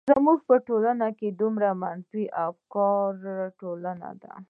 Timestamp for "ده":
4.21-4.33